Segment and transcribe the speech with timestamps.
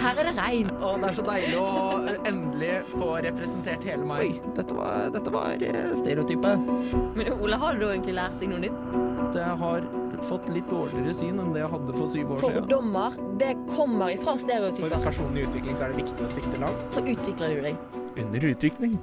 [0.00, 0.70] Her er det regn.
[0.84, 1.68] Og det er så deilig å
[2.28, 4.40] endelig få representert hele meg.
[4.56, 6.66] Dette var, dette var eh, stereotypet.
[7.16, 8.78] Men Ole, har du egentlig lært deg noe nytt?
[9.36, 9.88] Jeg har
[10.26, 12.62] fått litt dårligere syn enn det jeg hadde for syv år siden.
[12.62, 14.94] Fordommer, det kommer ifra stereotyper.
[14.94, 16.86] For personlig utvikling så er det viktig å sikte langt.
[16.96, 17.84] Så utvikler du deg.
[18.16, 18.96] Under utvikling.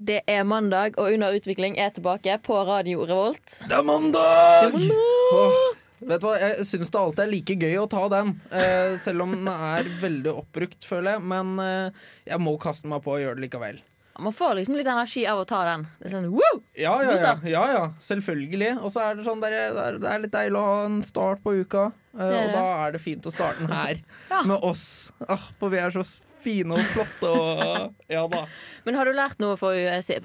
[0.00, 3.60] Det er mandag, og Under utvikling er tilbake på Radio Revolt.
[3.68, 4.72] Det er mandag!
[4.72, 5.58] Åh,
[6.00, 9.22] vet du hva, Jeg syns det alltid er like gøy å ta den, eh, selv
[9.26, 11.22] om den er veldig oppbrukt, føler jeg.
[11.34, 11.90] Men eh,
[12.26, 13.80] jeg må kaste meg på og gjøre det likevel.
[14.20, 15.86] Man får liksom litt energi av å ta den.
[15.96, 16.58] Det er sånn, woo!
[16.76, 17.30] Ja, ja, ja.
[17.48, 18.74] ja, ja selvfølgelig.
[18.84, 20.98] Og så er det sånn der, det, er, det er litt deilig å ha en
[21.06, 21.86] start på uka.
[22.12, 22.56] eh, Det er og det.
[22.58, 24.42] da er det fint å starte den her Ja.
[24.50, 24.84] med oss.
[25.28, 26.04] Ah, for vi er så
[26.44, 28.42] fine og flotte og Ja da.
[28.84, 30.20] Men har du lært noe for eh, si-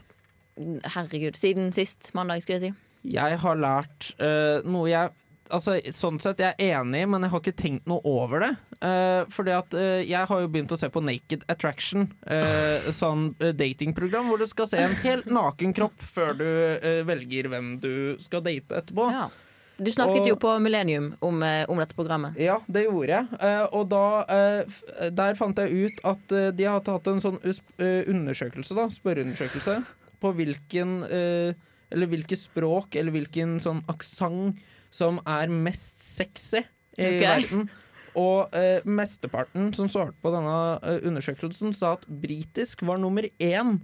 [0.55, 2.81] Herregud, siden sist mandag, skulle jeg si.
[3.15, 5.11] Jeg har lært eh, noe jeg
[5.53, 8.51] Altså, sånn sett, Jeg er enig, men jeg har ikke tenkt noe over det.
[8.81, 12.07] Uh, fordi at uh, jeg har jo begynt å se på Naked Attraction.
[12.25, 16.47] uh, sånn datingprogram hvor du skal se en helt naken kropp før du
[17.05, 19.09] velger hvem du skal date etterpå.
[19.13, 19.27] Ja.
[19.77, 22.37] Du snakket Og- jo på Millennium om, om dette programmet.
[22.39, 23.65] Ja, det gjorde jeg.
[23.75, 24.05] Og da
[25.11, 29.81] Der fant jeg ut at de har tatt en sånn undersøkelse, da, spørreundersøkelse,
[30.23, 31.01] på hvilken
[31.91, 34.63] Eller hvilke språk eller hvilken sånn aksent
[34.95, 36.63] som er mest sexy
[36.95, 37.25] i okay.
[37.25, 37.67] verden.
[38.15, 43.77] Og eh, mesteparten som svarte på denne eh, undersøkelsen, sa at britisk var nummer én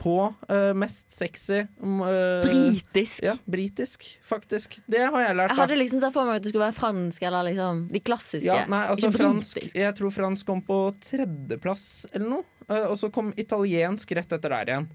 [0.00, 0.16] på
[0.48, 3.22] eh, mest sexy mm, eh, Britisk.
[3.22, 4.78] Ja, britisk, faktisk.
[4.86, 5.52] Det har jeg lært.
[5.52, 8.48] Jeg hadde liksom sett for meg at det skulle være fransk eller liksom de klassiske.
[8.48, 9.62] Ja, nei, altså fransk.
[9.70, 12.48] Jeg tror fransk kom på tredjeplass eller noe.
[12.68, 14.90] Eh, og så kom italiensk rett etter der igjen.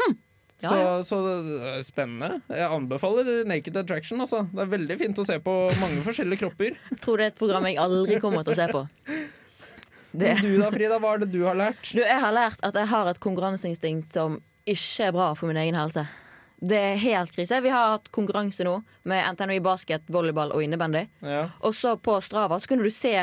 [0.00, 0.16] Hm.
[0.62, 0.92] Ja, så, ja.
[1.04, 2.40] så det er spennende.
[2.48, 4.22] Jeg anbefaler Naked Attraction.
[4.24, 4.44] Altså.
[4.52, 6.78] Det er veldig fint å se på mange forskjellige kropper.
[6.94, 8.84] Jeg tror det er et program jeg aldri kommer til å se på.
[10.14, 10.34] Det.
[10.44, 11.88] Du da, Frida, hva er det du har lært?
[11.90, 14.36] Du, jeg har lært at jeg har et konkurranseinstinkt som
[14.70, 16.04] ikke er bra for min egen helse.
[16.64, 17.58] Det er helt krise.
[17.64, 18.76] Vi har hatt konkurranse nå
[19.10, 21.02] med NTNU i basket, volleyball og innebandy.
[21.26, 21.48] Ja.
[21.66, 23.16] Og så på Strava så kunne du se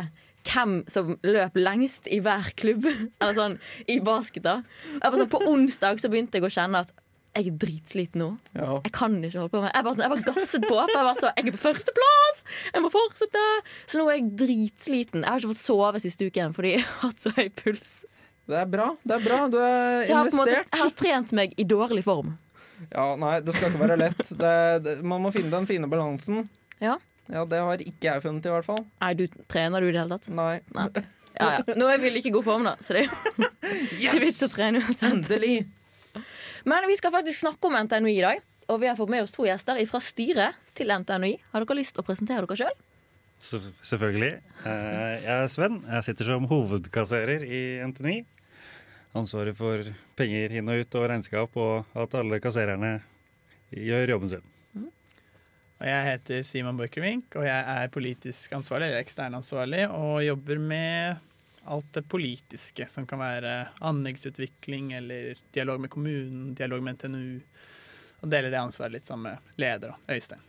[0.50, 2.88] hvem som løp lengst i hver klubb.
[2.92, 3.58] Eller sånn
[3.88, 4.44] i basket.
[4.44, 4.60] da
[5.02, 6.94] sånn, På onsdag så begynte jeg å kjenne at
[7.36, 8.30] jeg er dritsliten nå.
[8.58, 8.78] Ja.
[8.84, 10.76] Jeg kan ikke holde på med Jeg bare, jeg bare gasset på.
[10.76, 12.42] For jeg var så, jeg er på førsteplass!
[12.74, 13.44] Jeg må fortsette!
[13.88, 15.24] Så nå er jeg dritsliten.
[15.24, 17.94] Jeg har ikke fått sove siste uken fordi jeg har hatt så høy puls.
[18.52, 18.90] Det er bra.
[19.08, 20.74] det er bra Du er Så jeg har, på måte, investert.
[20.76, 22.34] jeg har trent meg i dårlig form.
[22.90, 24.24] Ja, nei, det skal ikke være lett.
[24.42, 24.54] Det,
[24.84, 26.48] det, man må finne den fine balansen.
[26.82, 26.98] Ja.
[27.32, 28.82] Ja, Det har ikke jeg funnet, i hvert fall.
[29.04, 30.28] Nei, du trener du i det hele tatt?
[30.36, 30.56] Nei.
[30.76, 30.88] Nei.
[31.38, 31.76] Ja, ja.
[31.80, 33.48] Nå er vi like god form, da, så det er jo
[34.10, 35.14] ikke vits å trene uansett.
[35.14, 35.54] Endelig!
[36.66, 38.42] Men vi skal faktisk snakke om NTNUI i dag.
[38.72, 41.34] Og vi har fått med oss to gjester fra styret til NTNUI.
[41.52, 42.76] Har dere lyst til å presentere dere sjøl?
[43.42, 44.34] Selv- Selvfølgelig.
[44.66, 45.82] Eh, Jeg er Sven.
[45.90, 48.22] Jeg sitter som hovedkasserer i NTNUI.
[49.18, 49.84] Ansvaret for
[50.16, 53.02] penger inn og ut og regnskap, og at alle kassererne
[53.76, 54.46] gjør jobben sin.
[55.82, 61.18] Og jeg heter Simon Borchgrevink, og jeg er politisk ansvarlig, eller eksternansvarlig, og jobber med
[61.66, 67.42] alt det politiske, som kan være anleggsutvikling eller dialog med kommunen, dialog med NTNU.
[68.22, 70.42] Og deler det ansvaret litt sammen med leder og Øystein.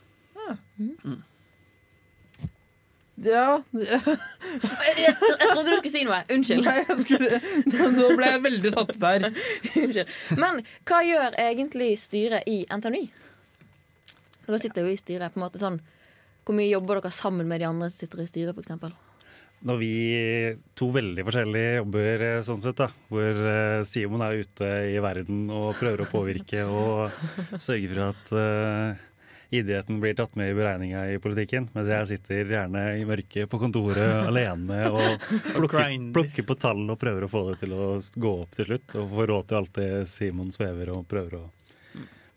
[3.23, 6.19] Ja Jeg, jeg, jeg trodde du skulle si noe.
[6.33, 6.65] Unnskyld.
[6.65, 7.39] Nei, jeg skulle
[7.93, 9.27] Nå ble jeg veldig satt ut her.
[9.83, 10.13] Unnskyld.
[10.41, 13.03] Men hva gjør egentlig styret i NTNU?
[14.43, 15.33] Dere sitter jo i styret.
[15.33, 15.79] på en måte sånn
[16.43, 19.12] Hvor mye jobber dere sammen med de andre som sitter i styret, f.eks.?
[19.63, 19.93] Når vi
[20.75, 25.45] to veldig forskjellige jobber eh, sånn sett, da, hvor eh, Simon er ute i verden
[25.53, 27.15] og prøver å påvirke og
[27.63, 29.05] sørge for at uh,
[29.55, 33.61] idretten blir tatt med i beregninga i politikken, mens jeg sitter gjerne i mørket på
[33.61, 38.37] kontoret alene og plukker, plukker på tall og prøver å få det til å gå
[38.43, 38.95] opp til slutt.
[38.99, 41.45] Og får råd til alt det Simon svever og prøver å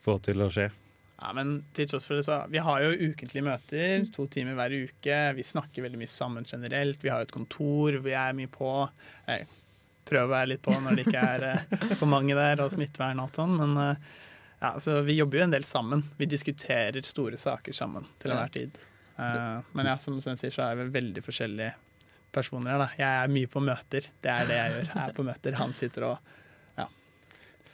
[0.06, 0.70] få til å skje.
[1.16, 4.75] Ja, men til tross for det så Vi har jo ukentlige møter, to timer hver
[4.84, 5.21] uke.
[5.38, 7.00] Vi snakker veldig mye sammen generelt.
[7.04, 8.72] Vi har jo et kontor vi er mye på.
[9.31, 9.46] Jeg
[10.06, 13.23] prøver å være litt på når det ikke er eh, for mange der, og smittevern
[13.23, 13.56] og alt sånn.
[13.62, 14.12] Men eh,
[14.61, 16.05] ja, så vi jobber jo en del sammen.
[16.20, 18.79] Vi diskuterer store saker sammen til enhver tid.
[19.17, 21.73] Eh, men ja, som Sven sier, så er vi veldig forskjellige
[22.37, 22.85] personer her.
[22.85, 22.90] Da.
[23.00, 24.12] Jeg er mye på møter.
[24.20, 24.88] Det er det jeg gjør.
[24.93, 25.61] Jeg er på møter.
[25.62, 26.35] Han sitter og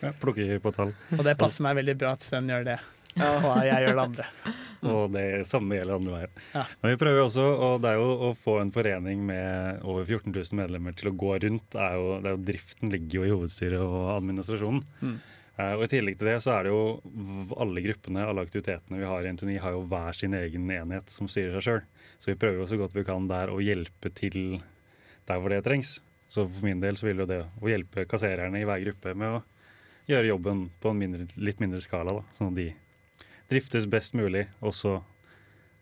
[0.03, 0.91] Ja, plukker på tall.
[1.15, 2.79] Og det passer meg veldig bra at Sven gjør det.
[3.21, 4.29] Og jeg gjør det andre.
[4.93, 6.39] Og det samme gjelder andre veien.
[6.55, 6.63] Ja.
[6.83, 10.33] Men vi prøver også, og det er jo å få en forening med over 14
[10.33, 11.77] 000 medlemmer til å gå rundt.
[11.79, 14.83] Er jo, det er jo, driften ligger jo i hovedstyret og administrasjonen.
[15.05, 15.15] Mm.
[15.53, 19.09] Eh, og I tillegg til det så er det jo alle gruppene, alle aktivitetene vi
[19.09, 22.11] har i NTNI, har jo hver sin egen enhet som styrer seg sjøl.
[22.19, 24.41] Så vi prøver jo så godt vi kan der å hjelpe til
[25.29, 26.01] der hvor det trengs.
[26.33, 29.37] Så for min del så vil jo det å hjelpe kassererne i hver gruppe med
[29.37, 29.43] å
[30.09, 32.71] gjøre jobben på en mindre, litt mindre skala, da, sånn at de
[33.51, 35.01] driftes best mulig, også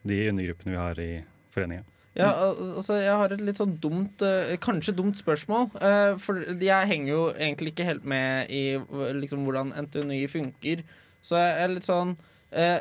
[0.08, 1.10] de undergruppene vi har i
[1.54, 1.84] foreningen.
[2.18, 5.68] Ja, altså Jeg har et litt sånn dumt eh, Kanskje dumt spørsmål.
[5.78, 8.74] eh, for jeg henger jo egentlig ikke helt med i
[9.14, 10.82] liksom, hvordan NTNY funker.
[11.22, 12.16] Så jeg er litt sånn
[12.50, 12.80] eh,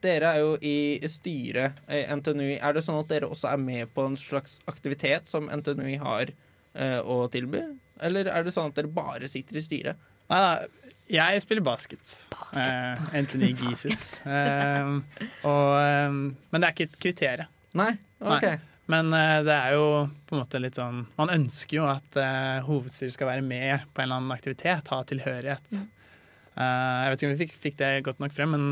[0.00, 2.52] Dere er jo i styret i NTNU.
[2.62, 6.30] Er det sånn at dere også er med på en slags aktivitet som NTNU har
[6.78, 7.64] eh, å tilby?
[7.98, 9.98] Eller er det sånn at dere bare sitter i styret?
[10.30, 10.52] Nei da,
[11.12, 12.14] jeg spiller basket.
[12.52, 14.20] Eh, Anthony Gises.
[14.26, 14.98] Uh,
[15.48, 15.76] og,
[16.08, 16.18] um,
[16.50, 17.54] men det er ikke et kriterium.
[17.78, 17.92] Nei?
[18.20, 18.44] OK.
[18.44, 18.58] Nei.
[18.88, 19.86] Men uh, det er jo
[20.28, 24.00] på en måte litt sånn Man ønsker jo at eh, hovedstyret skal være med på
[24.00, 25.74] en eller annen aktivitet, ha tilhørighet.
[26.58, 28.68] Eh, jeg vet ikke om vi fikk, fikk det godt nok frem, men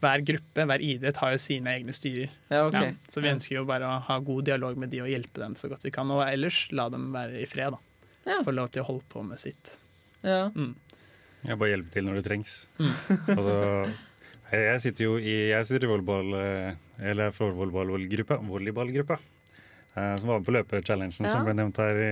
[0.00, 2.32] hver gruppe, hver idrett, har jo sine egne styrer.
[2.48, 2.94] Ja, okay.
[2.94, 5.56] Ja, så vi ønsker jo bare å ha god dialog med de og hjelpe dem
[5.60, 6.08] så godt vi kan.
[6.14, 8.06] Og ellers la dem være i fred, da.
[8.24, 8.38] Ja.
[8.46, 9.74] Få lov til å holde på med sitt.
[10.24, 10.46] Ja.
[11.46, 12.56] Jeg bare hjelper til når det trengs.
[12.78, 12.94] Mm.
[13.36, 13.56] Altså,
[14.50, 16.72] jeg sitter jo i, jeg sitter i volleyball, eh,
[17.12, 19.16] eller volleyballgruppa, volleyballgruppa
[19.94, 21.30] eh, som var med på løpechallengen Ja.
[21.30, 22.10] som ble nevnt her i,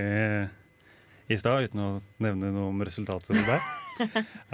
[1.35, 1.89] i stad, uten å
[2.23, 3.65] nevne noe om resultatet der.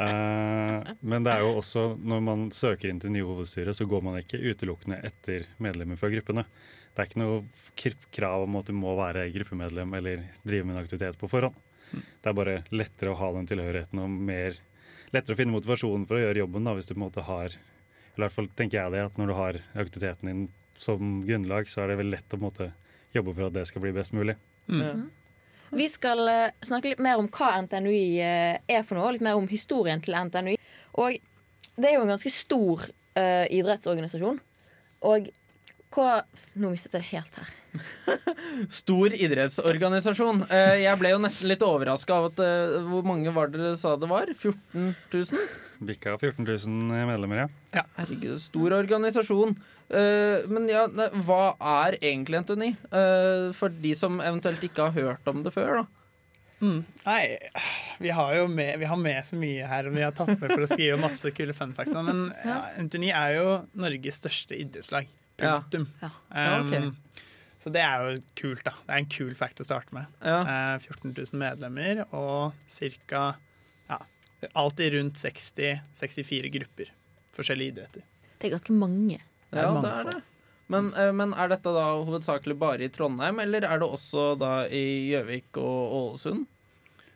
[0.01, 4.03] uh, men det er jo også, når man søker inn til nye hovedstyret, så går
[4.07, 6.47] man ikke utelukkende etter medlemmer fra gruppene.
[6.95, 7.45] Det er ikke noe
[8.15, 11.57] krav om at du må være gruppemedlem eller drive med en aktivitet på forhånd.
[12.23, 14.59] Det er bare lettere å ha den tilhørigheten og mer
[15.15, 17.55] lettere å finne motivasjonen for å gjøre jobben da, hvis du på en måte har
[18.15, 20.43] eller i hvert fall tenker jeg det, at når du har aktiviteten din
[20.79, 22.69] som grunnlag, så er det vel lett å på en måte
[23.15, 24.37] jobbe for at det skal bli best mulig.
[24.71, 24.93] Ja.
[25.75, 29.27] Vi skal eh, snakke litt mer om hva NTNUI eh, er for noe, og litt
[29.27, 30.55] mer om historien til NTNUI.
[31.03, 31.19] Og
[31.75, 34.39] det er jo en ganske stor uh, idrettsorganisasjon.
[35.11, 35.31] Og
[35.95, 36.11] hva
[36.55, 37.49] Nå mistet jeg det helt her.
[38.81, 40.45] Stor idrettsorganisasjon.
[40.49, 43.79] Eh, jeg ble jo nesten litt overraska av at eh, Hvor mange var det dere
[43.81, 44.31] sa det var?
[44.35, 45.45] 14 000?
[45.85, 47.45] Bikka 14 000 medlemmer,
[47.75, 47.83] ja.
[47.99, 49.57] Herregud, stor organisasjon.
[49.91, 50.87] Eh, men ja,
[51.27, 51.43] hva
[51.83, 52.41] er egentlig?
[52.89, 55.91] Eh, for de som eventuelt ikke har hørt om det før, da.
[56.65, 57.37] Nei,
[58.01, 60.49] vi har jo med, vi har med så mye her, og vi har tatt med
[60.49, 61.93] for å skrive masse kule fun facts.
[62.07, 65.11] Men ja, Anthony er jo Norges største idrettslag.
[65.43, 65.59] Ja.
[65.59, 65.89] Punktum.
[66.01, 66.11] Ja.
[66.31, 66.75] Ja, ok.
[66.79, 67.25] Um,
[67.65, 68.75] så det er jo kult, da.
[68.85, 70.11] Det er en kul fact å starte med.
[70.21, 70.43] Ja.
[70.45, 72.53] Eh, 14 000 medlemmer og
[73.09, 73.23] ca.
[73.89, 73.99] Ja,
[74.53, 76.91] alltid rundt 60-64 grupper.
[77.33, 78.05] Forskjellige idretter.
[78.37, 79.17] Det er ganske mange.
[79.49, 80.21] Det er ja, det er det.
[80.75, 84.53] Men, eh, men er dette da hovedsakelig bare i Trondheim, eller er det også da
[84.69, 84.85] i
[85.15, 86.45] Gjøvik og Ålesund?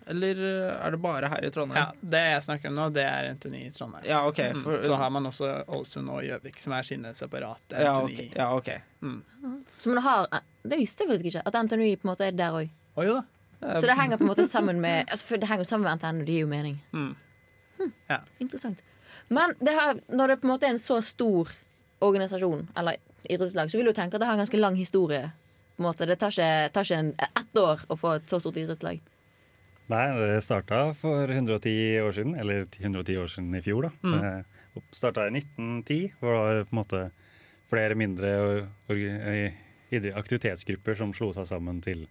[0.09, 1.79] Eller eh, er det bare her i Trondheim?
[1.83, 4.07] Ja, Det jeg snakker om nå, det er Anthony i Trondheim.
[4.09, 4.41] Ja, OK.
[4.55, 4.67] Mm.
[4.87, 8.29] Så har man også Ålesund og Gjøvik, som er sine separate ja, Anthony.
[8.31, 8.71] ok, ja, ok.
[9.05, 9.19] Mm.
[9.79, 12.39] Så man har, eh, det visste jeg faktisk ikke, at NTNUI på en måte er
[12.39, 12.71] der òg.
[12.97, 13.25] Oh, jo da.
[13.59, 16.25] Så det henger på en måte sammen med altså, for Det henger sammen med NTNU,
[16.25, 16.79] det gir jo mening.
[16.93, 17.15] Mm.
[18.09, 18.21] Ja.
[18.39, 18.81] Interessant.
[19.29, 21.51] Men det har, når det på en måte er en så stor
[22.01, 22.97] organisasjon, eller
[23.29, 25.31] idrettslag, så vil du tenke at det har en ganske lang historie.
[25.77, 26.07] På en måte.
[26.07, 29.03] Det tar ikke, tar ikke en, ett år å få et så stort idrettslag.
[29.89, 33.93] Nei, det starta for 110 år siden, eller 110 år siden i fjor, da.
[34.05, 37.01] Det starta i 1910, hvor det var på en måte
[37.69, 38.31] flere mindre
[38.93, 39.57] eh,
[40.17, 42.07] aktivitetsgrupper som slo seg sammen til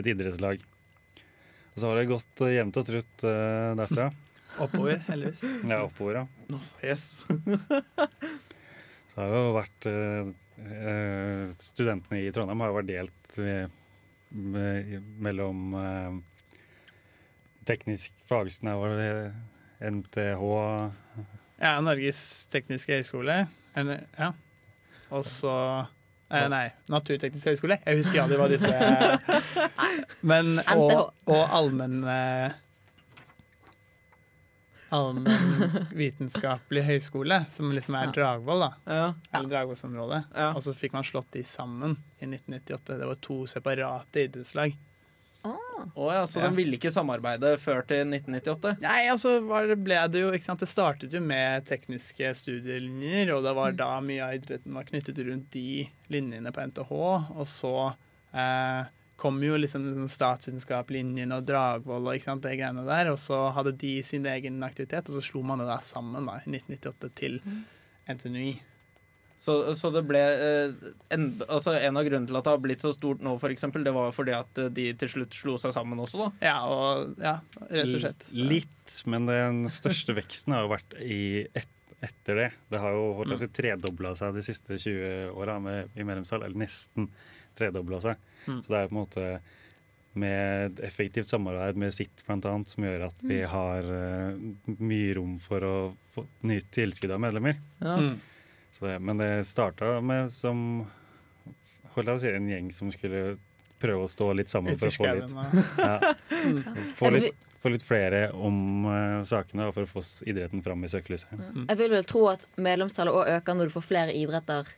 [0.00, 0.64] et idrettslag.
[1.74, 4.10] Og så har det gått eh, jevnt og trutt eh, derfra.
[4.64, 5.44] Oppover, heldigvis.
[5.68, 6.24] Ja, oppover, ja.
[6.82, 7.04] Yes.
[9.10, 9.86] Så det har jo vært
[11.62, 13.38] Studentene i Trondheim har jo vært delt
[15.24, 15.72] mellom
[17.70, 19.00] teknisk fagskole var
[19.80, 20.44] NTH
[21.60, 22.20] Ja, Norges
[22.52, 23.42] tekniske høgskole.
[23.76, 24.32] Ja.
[25.10, 25.52] Og så
[26.30, 27.80] eh, Nei, Naturteknisk høgskole.
[27.84, 28.72] Jeg husker aldri hva disse
[30.30, 32.58] Men Og, og allmenn eh,
[34.90, 38.10] Allmennvitenskapelig høgskole, som liksom er.
[38.14, 38.70] Dragvoll, da.
[38.90, 39.04] Ja.
[39.30, 40.24] Eller Dragvollsområdet.
[40.34, 40.48] Ja.
[40.50, 42.96] Og så fikk man slått de sammen i 1998.
[42.98, 44.74] Det var to separate idrettslag.
[45.44, 46.48] Å ja, så Ja.
[46.50, 48.74] de ville ikke samarbeide før til 1998?
[48.82, 50.60] Nei, altså det, ble det jo ikke sant?
[50.60, 55.18] Det startet jo med tekniske studielinjer, og det var da mye av idretten var knyttet
[55.24, 56.92] rundt de linjene på NTH.
[56.92, 57.72] Og så
[58.36, 63.10] eh, kom jo liksom den statsvitenskapslinjen og Dragvoll og ikke sant, det greiene der.
[63.12, 66.38] Og så hadde de sin egen aktivitet, og så slo man det da sammen da,
[66.44, 67.40] i 1998 til
[68.08, 68.58] NTNUI.
[69.40, 72.82] Så, så det ble eh, en, altså en av grunnene til at det har blitt
[72.84, 76.02] så stort nå, eksempel, det var fordi at eh, de til slutt slo seg sammen
[76.02, 76.28] også, da?
[76.44, 77.38] Ja, og ja,
[77.70, 78.26] rett og slett.
[78.36, 81.22] Litt, men den største veksten har jo vært i
[81.56, 81.72] et,
[82.04, 82.50] etter det.
[82.68, 86.66] Det har jo holdt på si tredobla seg de siste 20 åra i medlemstall, eller
[86.66, 87.08] nesten
[87.56, 88.20] tredobla seg.
[88.44, 88.60] Mm.
[88.60, 89.30] Så det er på en måte
[90.20, 95.36] med et effektivt samarbeid med sitt bl.a., som gjør at vi har uh, mye rom
[95.40, 95.74] for å
[96.12, 97.56] få nytt tilskudd av medlemmer.
[97.78, 97.96] Ja.
[98.04, 98.18] Mm.
[98.72, 100.86] Så det, men det starta med som
[101.90, 103.38] jeg å si, en gjeng som skulle
[103.80, 105.32] prøve å stå litt sammen for å få litt,
[105.80, 106.12] ja,
[106.98, 110.90] få litt, få litt flere om uh, sakene og for å få idretten fram i
[110.92, 111.32] søkelyset.
[111.64, 114.70] Jeg vil vel tro at medlemstallet òg øker når du får flere idretter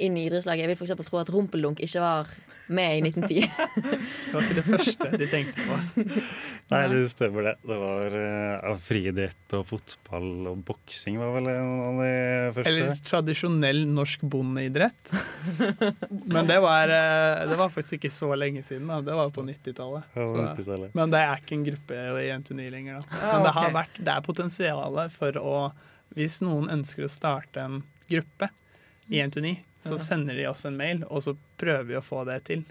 [0.00, 0.64] inn i idrettslaget.
[0.64, 2.30] Jeg vil for eksempel tro at rumpeldunk ikke var
[2.70, 3.40] med i 1910.
[4.30, 5.78] Det var ikke det første de tenkte på.
[6.70, 7.54] Nei, det stemmer det.
[7.66, 12.12] Det var uh, friidrett og fotball og boksing var vel en av de
[12.54, 12.70] første.
[12.70, 15.12] Eller tradisjonell norsk bondeidrett.
[16.30, 18.86] Men det var, uh, det var faktisk ikke så lenge siden.
[18.92, 19.00] Da.
[19.10, 20.14] Det var på 90-tallet.
[20.14, 20.94] Ja, 90-tallet.
[20.98, 23.00] Men det er ikke en gruppe i NTNi lenger.
[23.02, 23.22] Da.
[23.24, 25.56] Men det, har vært, det er potensial for å
[26.18, 28.48] Hvis noen ønsker å starte en gruppe
[29.10, 29.52] i NTNY,
[29.84, 32.64] så sender de oss en mail, og så prøver vi å få det til.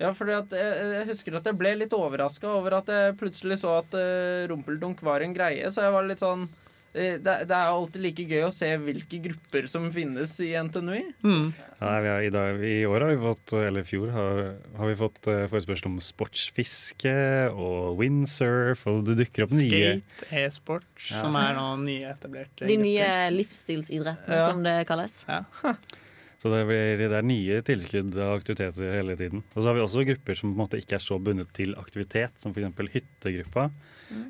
[0.00, 3.74] Ja, for jeg, jeg husker at jeg ble litt overraska over at jeg plutselig så
[3.82, 5.68] at uh, rumpeldunk var en greie.
[5.72, 6.46] Så jeg var litt sånn
[6.94, 11.02] eh, det, det er alltid like gøy å se hvilke grupper som finnes i NTNUI.
[11.20, 11.50] Mm.
[11.82, 14.40] Nei, vi har, i, dag, I år har vi fått, eller i fjor har,
[14.80, 17.14] har vi fått uh, forespørsel om sportsfiske
[17.52, 19.68] og windsurf, og det dukker opp nye
[20.00, 21.20] Skate, e-sport, Ja.
[21.26, 24.48] som er nå nyetablerte De nye livsstilsidrettene, Ja.
[24.48, 25.26] som det kalles.
[25.28, 25.44] Ja.
[26.40, 29.42] Så det, blir, det er nye tilskudd og aktiviteter hele tiden.
[29.52, 31.74] Og så har vi også grupper som på en måte ikke er så bundet til
[31.76, 32.94] aktivitet, som f.eks.
[32.94, 33.66] hyttegruppa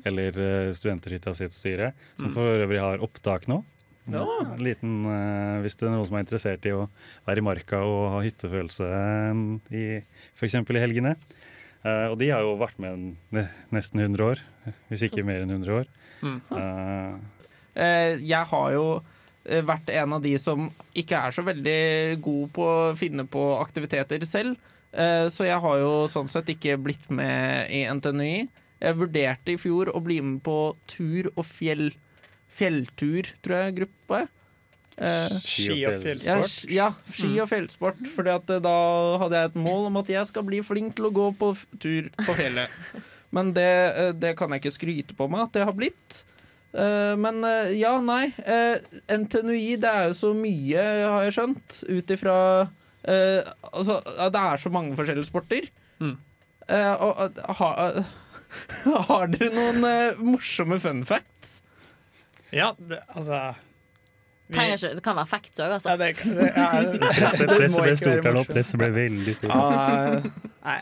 [0.05, 2.33] eller uh, Studenterhytta sitt styre, som Mm.
[2.35, 3.61] for øvrig har opptak nå.
[4.11, 4.25] Ja.
[4.43, 6.83] En liten, uh, hvis det er noen som er interessert i å
[7.25, 9.41] være i marka og ha hyttefølelse eh,
[9.71, 9.83] i
[10.35, 10.59] f.eks.
[10.59, 11.15] i helgene.
[11.81, 13.15] Uh, og de har jo vært med
[13.73, 14.43] nesten 100 år,
[14.91, 15.87] hvis ikke mer enn 100 år.
[16.21, 16.41] Mm.
[16.59, 17.37] Eh,
[17.71, 20.67] Eh, jeg har jo eh, vært en av de som
[20.97, 24.57] ikke er så veldig god på å finne på aktiviteter selv.
[24.93, 28.47] Eh, så jeg har jo sånn sett ikke blitt med i NTNUI.
[28.81, 31.91] Jeg vurderte i fjor å bli med på tur og fjell
[32.51, 34.29] Fjelltur, tror jeg gruppa er.
[35.01, 36.55] Eh, Ski og ja, fjellsport.
[36.75, 38.01] ja, ski og fjellsport.
[38.11, 38.73] Fordi at eh, da
[39.21, 41.63] hadde jeg et mål om at jeg skal bli flink til å gå på f-
[41.81, 42.73] tur på fjellet.
[43.35, 46.19] Men det, eh, det kan jeg ikke skryte på meg at det har blitt.
[46.73, 48.29] Eh, Men eh, ja, nei.
[48.45, 48.77] eh,
[49.17, 52.35] NTNUI, det er jo så mye, har jeg skjønt, ut ifra
[53.03, 53.41] eh,
[53.73, 53.97] Altså,
[54.31, 55.67] det er så mange forskjellige sporter.
[55.99, 56.15] Mm.
[56.69, 58.03] Eh, og, har,
[59.09, 59.83] har dere noen
[60.23, 61.57] morsomme fun facts?
[62.51, 63.53] Ja, det, altså
[64.51, 65.89] vi- ikke, det kan være facts òg, altså.
[65.93, 68.41] ja, det, det, ja, det det, det, det, det, være stort her nå.
[68.41, 68.55] morsomt.
[68.57, 69.53] Presset ble veldig stort.
[69.55, 70.31] det,
[70.65, 70.79] Nei.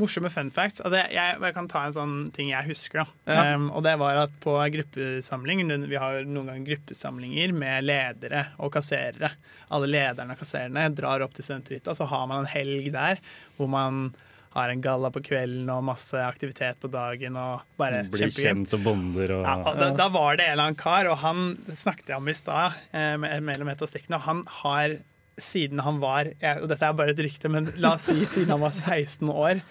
[0.00, 0.80] Morsomme fun facts.
[0.80, 3.04] Altså, jeg, jeg, jeg kan ta en sånn ting jeg husker.
[3.26, 3.54] da Ja.
[3.56, 8.72] um, Og det var at på gruppesamling Vi har noen ganger gruppesamlinger med ledere og
[8.72, 9.32] kasserere.
[9.70, 13.20] Alle lederne og kassererne drar opp til studenthytta, så har man en helg der
[13.58, 14.14] hvor man
[14.52, 17.36] har en galla på kvelden og masse aktivitet på dagen.
[17.40, 20.64] og bare Blir kjent og bonder og Ja, og da, da var det en eller
[20.70, 24.16] annen kar, og han snakket jeg om i stad, eh, me- mellom ett og stikkene,
[24.20, 24.98] og han har
[25.40, 26.28] siden han var
[26.60, 29.62] Og dette er bare et rykte, men la oss si siden han var 16 år,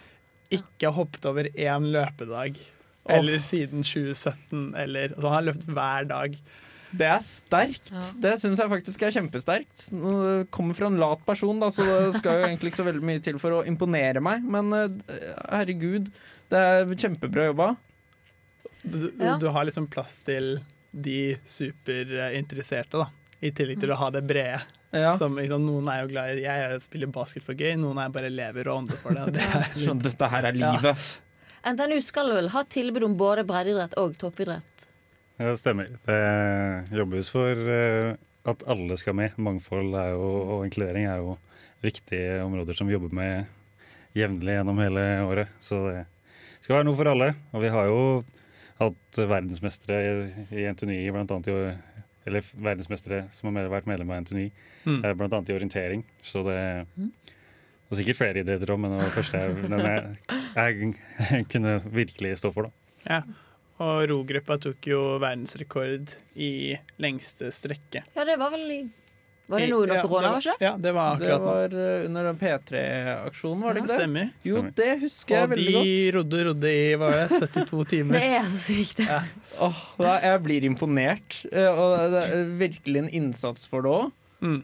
[0.51, 2.59] ikke hoppet over én løpedag.
[3.09, 6.35] Eller siden 2017, eller altså Han har løpt hver dag.
[6.91, 7.87] Det er sterkt.
[7.93, 8.01] Ja.
[8.25, 9.85] Det syns jeg faktisk er kjempesterkt.
[9.95, 10.11] Nå
[10.51, 13.23] kommer fra en lat person, da, så det skal jo egentlig ikke så veldig mye
[13.23, 14.43] til for å imponere meg.
[14.43, 14.99] Men eh,
[15.53, 16.11] herregud,
[16.51, 17.69] det er kjempebra jobba.
[18.83, 19.37] Du, du, Ja.
[19.39, 20.57] du har liksom plass til
[20.91, 23.07] de superinteresserte, da.
[23.41, 24.61] I tillegg til å ha det brede.
[24.93, 25.15] Ja.
[25.17, 28.29] Som, liksom, noen er jo glad i Jeg spiller basket for gøy, noen er bare
[28.29, 29.23] lever og ånder for det.
[29.23, 31.05] og det er Sånn, dette her er livet.
[31.61, 34.87] NTNU skal vel ha tilbud om både breddeidrett og toppidrett.
[35.37, 35.89] Ja, det stemmer.
[36.05, 38.13] Det jobbes for eh,
[38.49, 39.37] at alle skal med.
[39.41, 41.37] Mangfold er jo, og inkludering er jo
[41.81, 43.49] viktige områder som vi jobber med
[44.17, 45.53] jevnlig gjennom hele året.
[45.63, 46.03] Så det
[46.61, 47.31] skal være noe for alle.
[47.55, 48.01] Og vi har jo
[48.81, 50.01] hatt verdensmestere
[50.49, 51.57] i, i blant annet i
[52.27, 54.51] eller verdensmestere som har med- vært medlem av NTNY,
[54.85, 55.03] Mm.
[55.05, 56.03] eh, blant annet i orientering.
[56.23, 56.87] Så det
[57.91, 59.79] og sikkert flere idretter òg, men det var det første jeg, den
[60.55, 60.97] jeg,
[61.35, 62.63] jeg kunne virkelig stå for.
[62.63, 62.71] da.
[63.09, 63.21] Ja.
[63.81, 68.03] Og rogruppa tok jo verdensrekord i lengste strekke.
[68.15, 68.81] Ja, det var vel i
[69.51, 70.61] Var det noe under Ja, korona, det var?
[70.65, 71.49] Ja, det var akkurat nå.
[71.51, 73.97] var eh, under den P3-aksjonen, var det ikke det?
[73.99, 74.29] Stemmer.
[74.47, 76.15] Jo, det husker jeg Og veldig de godt.
[76.17, 79.03] rodde rodde i var det 72 Det er så sykt.
[79.67, 81.41] Åh, da, jeg blir imponert.
[81.51, 84.11] eh, Og det er virkelig en innsats for det òg.
[84.41, 84.61] Mm.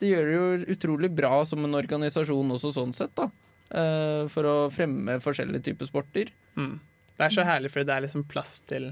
[0.00, 3.14] Det gjør det jo utrolig bra som en organisasjon også, sånn sett.
[3.18, 3.30] da
[3.70, 6.30] Eh, For å fremme forskjellige typer sporter.
[6.58, 6.80] Mm.
[7.14, 8.88] Det er så herlig, for det er liksom plass til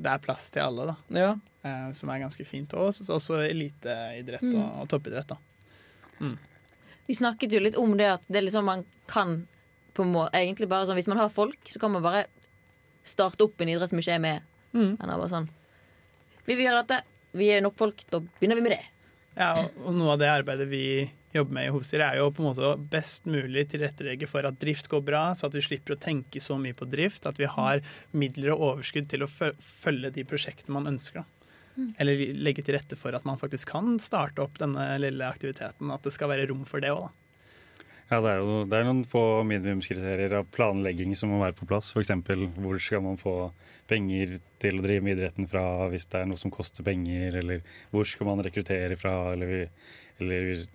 [0.00, 0.96] Det er plass til alle, da.
[1.20, 1.30] Ja.
[1.62, 2.72] Eh, som er ganske fint.
[2.74, 5.36] Og også- også eliteidrett og, og toppidrett, da.
[7.06, 9.46] Vi snakket jo litt om det at det er liksom man kan
[9.94, 12.24] på måte, egentlig bare sånn, Hvis man har folk, så kan man bare
[13.04, 14.42] starte opp en idrett som ikke er med.
[14.72, 14.92] Mm.
[15.02, 15.48] Er bare sånn
[16.46, 17.02] Vi vil gjøre dette.
[17.34, 18.04] Vi er nok folk.
[18.10, 18.84] Da begynner vi med det.
[19.36, 22.42] Ja, og- og noe av det arbeidet vi jobber med i hovedstyret, er jo på
[22.42, 26.00] en måte best mulig tilrettelegge for at drift går bra, så at vi slipper å
[26.00, 27.28] tenke så mye på drift.
[27.30, 31.22] At vi har midler og overskudd til å følge de prosjektene man ønsker.
[31.22, 31.26] da.
[32.02, 35.92] Eller legge til rette for at man faktisk kan starte opp denne lille aktiviteten.
[35.94, 37.16] At det skal være rom for det òg, da.
[38.10, 41.68] Ja, det er jo det er noen få minimumskriterier av planlegging som må være på
[41.70, 41.92] plass.
[41.94, 42.10] F.eks.
[42.58, 43.34] hvor skal man få
[43.90, 47.62] penger til å drive med idretten fra hvis det er noe som koster penger, eller
[47.94, 49.70] hvor skal man rekruttere fra, eller,
[50.18, 50.66] eller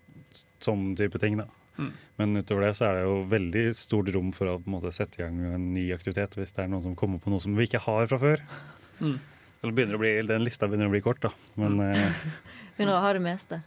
[0.64, 1.38] sånn type ting.
[1.42, 1.48] da.
[1.78, 1.92] Mm.
[2.16, 4.94] Men utover det så er det jo veldig stort rom for å på en måte,
[4.96, 7.58] sette i gang en ny aktivitet hvis det er noen som kommer på noe som
[7.58, 8.44] vi ikke har fra før.
[9.02, 9.18] Mm.
[9.62, 11.34] Eller begynner å bli, Den lista begynner å bli kort, da.
[11.60, 12.24] Men eh,
[12.78, 13.62] Begynner å ha det meste.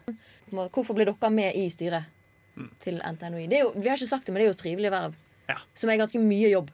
[0.48, 2.08] Hvorfor blir dere med i styret
[2.82, 3.46] til NTNUI?
[3.48, 5.16] Det er jo, vi har ikke sagt det, men det er jo trivelig verv.
[5.48, 5.56] Ja.
[5.76, 6.72] Som er ganske mye jobb.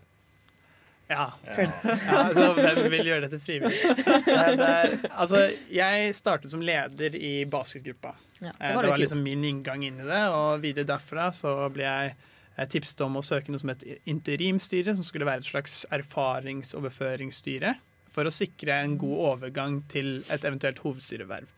[1.10, 1.26] Ja.
[1.44, 1.66] Ja,
[2.24, 3.76] altså, hvem vil gjøre dette frivillig?
[4.24, 8.14] Det er, det er, altså, jeg startet som leder i basketgruppa.
[8.40, 11.30] Ja, Eh, det var Det var liksom min inngang inn i det, og videre derfra
[11.32, 12.14] så ble jeg
[12.56, 17.76] eh, tipset om å søke noe som het interimstyre, som skulle være et slags erfaringsoverføringsstyre,
[18.10, 21.48] for å sikre en god overgang til et eventuelt hovedstyreverv.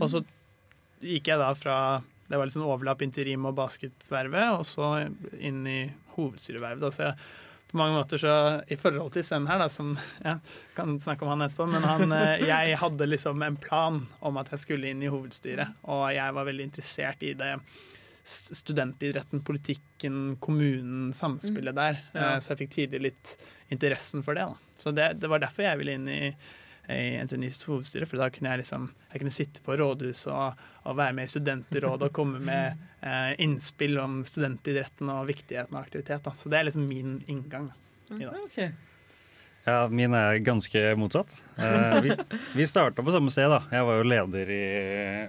[0.00, 0.22] Og så
[1.00, 1.78] gikk jeg da fra
[2.26, 5.80] det var litt sånn overlapp interim og basketvervet, og så inn i
[6.16, 6.94] hovedstyrevervet.
[6.94, 7.18] så jeg
[7.76, 8.34] på mange måter så,
[8.72, 9.92] I forhold til Sven her, da, som
[10.24, 10.38] ja,
[10.74, 14.48] kan snakke om han etterpå, men han, eh, jeg hadde liksom en plan om at
[14.54, 15.76] jeg skulle inn i hovedstyret.
[15.92, 17.52] Og jeg var veldig interessert i det
[18.26, 22.00] studentidretten, politikken, kommunen, samspillet der.
[22.14, 22.32] Ja.
[22.34, 23.34] Eh, Så jeg fikk tidlig litt
[23.70, 24.46] interessen for det.
[24.48, 24.56] da.
[24.80, 26.22] Så det, det var derfor jeg ville inn i
[26.92, 30.98] i NTNUs hovedstyre, for da kunne jeg liksom jeg kunne sitte på rådhuset og, og
[30.98, 36.24] være med i studentrådet og komme med eh, innspill om studentidretten og viktigheten av aktivitet.
[36.26, 36.34] Da.
[36.36, 37.70] Så det er liksom min inngang.
[38.08, 38.42] Da, i dag.
[38.44, 38.74] Okay.
[39.66, 41.32] Ja, min er ganske motsatt.
[41.58, 42.12] Eh, vi
[42.54, 43.64] vi starta på samme sted, da.
[43.72, 44.66] Jeg var jo leder i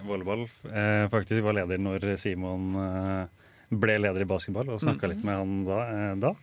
[0.05, 0.45] volleyball.
[0.69, 5.41] Eh, faktisk var leder når Simon eh, ble leder i basketball, og snakka litt med
[5.41, 5.79] han da.
[5.87, 6.35] Eh, da.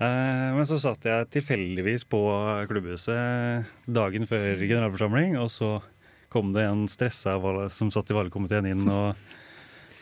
[0.00, 2.20] Eh, men så satt jeg tilfeldigvis på
[2.70, 5.74] klubbhuset dagen før generalforsamling, og så
[6.32, 7.36] kom det en stressa
[7.74, 9.18] som satt i valgkomiteen inn og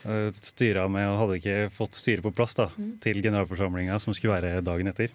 [0.04, 2.68] uh, styra med og hadde ikke fått styret på plass da,
[3.00, 5.14] til generalforsamlinga som skulle være dagen etter.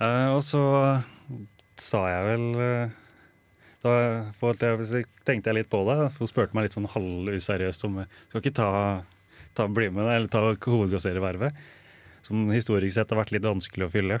[0.00, 0.62] Eh, og så
[1.78, 2.98] sa jeg vel eh,
[3.82, 3.92] da
[5.26, 5.98] tenkte jeg litt på det.
[6.18, 8.70] Hun spurte meg litt sånn halvuseriøst om jeg skal ikke ta,
[9.58, 11.62] ta bli med deg, eller ta hovedgrosserervervet.
[12.26, 14.20] Som historisk sett har vært litt vanskelig å fylle.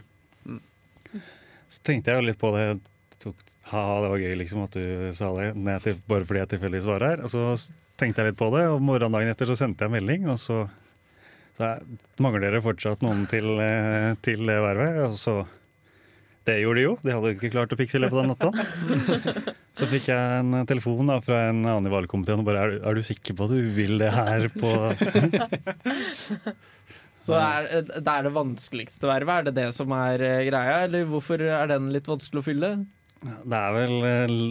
[1.72, 2.66] Så tenkte jeg litt på det.
[3.22, 3.38] Tok,
[3.70, 4.84] ha, det var gøy liksom at du
[5.16, 5.52] sa det,
[5.84, 7.22] til, bare fordi jeg tilfeldigvis var her.
[7.24, 7.44] Og så
[8.00, 10.64] tenkte jeg litt på det, og morgendagen etter så sendte jeg en melding, og så
[11.52, 11.66] så
[12.24, 14.94] mangler dere fortsatt noen til, eh, til det vervet?
[15.04, 15.34] Og så
[16.48, 16.94] Det gjorde de jo.
[17.04, 18.48] De hadde ikke klart å fikse i løpet av natta.
[19.78, 22.82] Så fikk jeg en telefon da, fra en annen i valgkomiteen og bare er, du-
[22.88, 24.72] er du sikker på at du vil det her på
[27.22, 29.36] Så er, det er det vanskeligste vervet?
[29.36, 32.72] Er det det som er eh, greia, eller hvorfor er den litt vanskelig å fylle?
[33.22, 33.92] Det er vel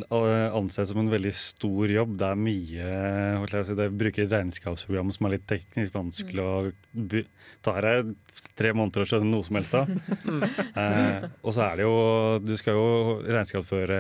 [0.07, 2.13] eh, ansett som en veldig stor jobb.
[2.21, 6.53] Det er mye si, Det bruker et regnskapsprogram som er litt teknisk vanskelig å
[6.95, 7.25] bu-
[7.61, 8.13] tar deg
[8.57, 9.91] tre måneder å skjønne noe som helst av.
[10.81, 11.97] eh, og så er det jo
[12.47, 12.87] Du skal jo
[13.27, 13.99] regnskapsføre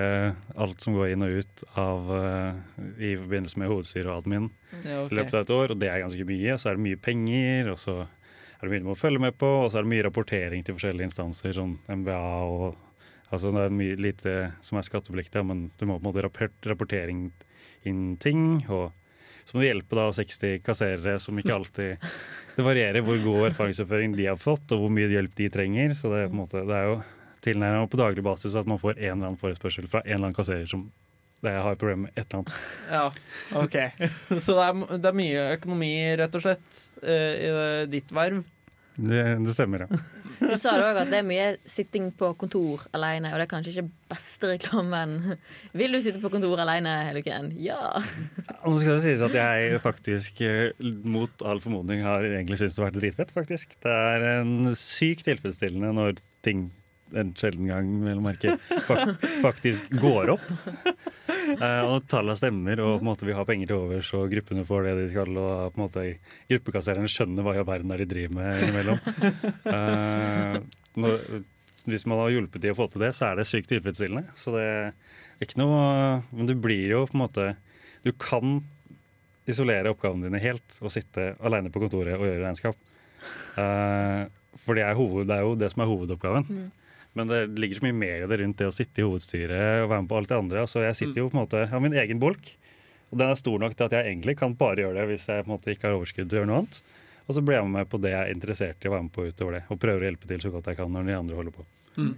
[0.55, 2.63] alt som går inn og ut av eh,
[3.09, 4.47] i forbindelse med hovedstyret og admin
[4.87, 6.55] Ja, i løpet av et år, og det er ganske mye.
[6.55, 7.99] Og så er det mye penger, og så
[8.61, 10.77] er det mye du må følge med på, og så er det mye rapportering til
[10.77, 12.71] forskjellige instanser, sånn MBA og
[13.31, 16.55] Altså det er mye lite som er skattepliktig, men du må på en måte rapport,
[16.67, 17.29] rapportering
[17.87, 18.41] inn ting.
[18.67, 18.91] Og
[19.47, 22.09] så må du hjelpe da 60 kasserere som ikke alltid
[22.57, 25.93] Det varierer hvor god erfaringsoppføring de har fått, og hvor mye hjelp de trenger.
[25.95, 26.97] Så det er, på en måte, det er jo
[27.41, 30.37] tilnærmet på daglig basis at man får en eller annen forespørsel fra en eller annen
[30.37, 30.89] kasserer som
[31.41, 32.55] det har problemer med et eller annet.
[32.91, 33.05] Ja,
[33.63, 33.77] ok.
[34.45, 37.53] Så det er, det er mye økonomi, rett og slett, eh, i
[37.91, 38.43] ditt verv.
[39.01, 40.01] Det, det stemmer, ja.
[40.41, 43.51] Du sa det òg at det er mye sitting på kontor alene, og det er
[43.51, 45.35] kanskje ikke beste reklamen.
[45.77, 47.51] Vil du sitte på kontor alene hele uken?
[47.61, 48.01] Ja.
[48.65, 52.83] Nå skal det sies at jeg faktisk, eh, mot all formodning, har egentlig syntes det
[52.83, 53.77] har vært dritfett, faktisk.
[53.85, 56.69] Det er en sykt tilfredsstillende når ting
[57.17, 58.55] en sjelden gang, vel å merke,
[58.87, 60.45] fak faktisk går opp.
[61.51, 64.65] Eh, og tallene stemmer, og på en måte vi har penger til overs, og gruppene
[64.67, 66.05] får det de skal, og på en måte
[66.51, 69.01] gruppekassererne skjønner hva i all verden er de driver med innimellom.
[69.71, 70.57] Eh,
[71.01, 71.25] når,
[71.89, 74.31] hvis man har hjulpet de å få til det, så er det sykt tilfredsstillende.
[74.39, 77.45] Så det er ikke noe Men du blir jo på en måte
[78.05, 78.59] Du kan
[79.49, 82.77] isolere oppgavene dine helt og sitte alene på kontoret og gjøre regnskap.
[83.57, 84.29] Uh,
[84.61, 86.45] for det er, hoved, det er, jo det som er hovedoppgaven.
[86.47, 86.69] Mm.
[87.17, 89.89] Men det ligger så mye mer i det rundt det å sitte i hovedstyret og
[89.91, 90.63] være med på alt det andre.
[90.63, 92.53] Altså jeg sitter jo på en måte, av har min egen bolk,
[93.11, 95.43] og den er stor nok til at jeg egentlig kan bare gjøre det hvis jeg
[95.43, 96.81] på en måte ikke har overskudd til å gjøre noe annet.
[97.27, 99.27] Og så blir jeg med på det jeg er interessert i å være med på
[99.27, 99.63] utover det.
[99.67, 101.67] Og prøver å hjelpe til så godt jeg kan når de andre holder på.
[101.99, 102.13] Mm.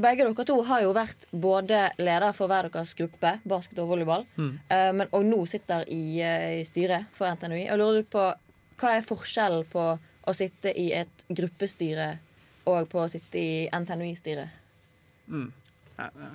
[0.00, 4.22] Begge dere to har jo vært både leder for hver deres gruppe, basket og volleyball,
[4.36, 4.52] mm.
[4.70, 7.64] uh, men, og nå sitter i, uh, i styret for NTNUI.
[7.72, 8.28] Og lurer på
[8.80, 12.12] hva er forskjellen på å sitte i et gruppestyre
[12.68, 14.56] og på å sitte i NTNUI-styret?
[15.30, 15.50] Mm.
[15.96, 16.30] Ja, ja.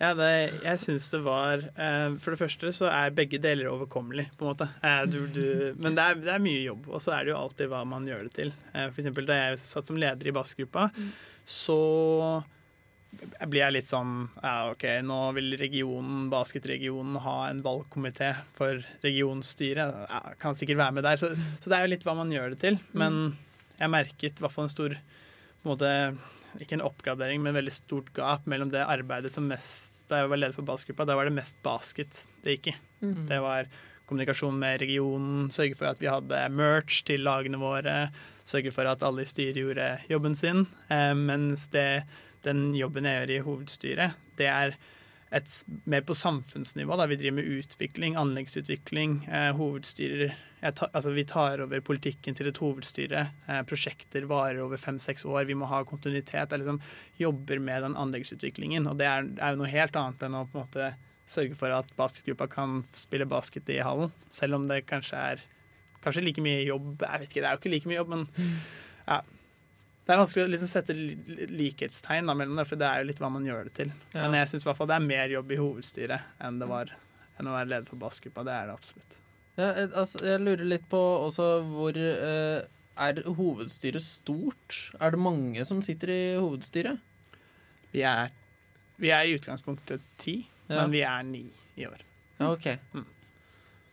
[0.00, 0.30] ja det,
[0.64, 4.52] jeg syns det var eh, For det første så er begge deler overkommelig, på en
[4.52, 4.70] måte.
[4.82, 5.44] Eh, du, du,
[5.78, 8.08] men det er, det er, mye jobb, og så er det jo alltid hva man
[8.08, 8.56] gjør det til.
[8.72, 11.14] Eh, for eksempel da jeg satt som leder i bassgruppa, mm.
[11.60, 11.80] så
[13.46, 14.12] blir jeg litt sånn
[14.42, 20.04] Ja, OK, nå vil regionen, basketregionen ha en valgkomité for regionstyret.
[20.10, 21.20] Jeg kan sikkert være med der.
[21.20, 22.78] Så, så, det er jo litt hva man gjør det til.
[22.92, 23.36] Men mm.
[23.80, 24.96] jeg merket i hvert fall en stor
[25.64, 26.16] på en måte,
[26.60, 30.38] Ikke en oppgradering, men veldig stort gap mellom det arbeidet som mest Da jeg var
[30.38, 32.76] leder for basketgruppa, da var det mest basket det gikk i.
[33.00, 33.26] Mm.
[33.26, 33.70] Det var
[34.04, 38.10] kommunikasjon med regionen, sørge for at vi hadde merch til lagene våre,
[38.44, 40.66] sørge for at alle i styret gjorde jobben sin.
[40.92, 42.04] Eh, mens det
[42.44, 44.76] den jobben jeg gjør i hovedstyret, det er
[45.34, 45.54] et,
[45.90, 46.96] mer på samfunnsnivå.
[46.98, 47.06] Da.
[47.10, 49.16] Vi driver med utvikling, anleggsutvikling.
[49.26, 50.34] Eh, hovedstyrer
[50.72, 53.26] ta, altså Vi tar over politikken til et hovedstyre.
[53.48, 55.44] Eh, prosjekter varer over fem-seks år.
[55.48, 56.50] Vi må ha kontinuitet.
[56.50, 56.80] Jeg liksom
[57.20, 58.88] jobber med den anleggsutviklingen.
[58.88, 60.92] Og det er, er, jo noe helt annet enn å på en måte
[61.28, 64.12] sørge for at basketgruppa kan spille basket i hallen.
[64.32, 65.44] Selv om det kanskje er
[66.04, 67.00] kanskje like mye jobb.
[67.00, 68.26] Jeg vet ikke, Det er jo ikke like mye jobb, men
[69.08, 69.20] ja,
[70.04, 70.94] det er vanskelig å liksom sette
[71.48, 73.92] likhetstegn mellom det, for det er jo litt hva man gjør det til.
[74.12, 74.26] Ja.
[74.26, 76.92] Men jeg syns det er mer jobb i hovedstyret enn det var
[77.38, 78.44] enn å være leder for bassgruppa.
[78.46, 79.16] Det er det absolutt.
[79.54, 82.64] Ja, altså, jeg lurer litt på også hvor eh,
[82.98, 84.78] Er hovedstyret stort?
[85.00, 87.00] Er det mange som sitter i hovedstyret?
[87.94, 88.30] Vi er,
[88.98, 90.80] vi er i utgangspunktet ti, ja.
[90.80, 91.44] men vi er ni
[91.78, 92.02] i år.
[92.40, 92.66] Ja, ok.
[92.94, 93.06] Mm.